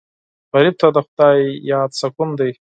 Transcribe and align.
غریب 0.53 0.75
ته 0.81 0.87
د 0.95 0.97
خدای 1.05 1.39
یاد 1.71 1.89
سکون 2.01 2.29
دی 2.39 2.51